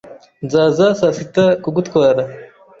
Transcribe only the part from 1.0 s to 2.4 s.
sita kugutwara.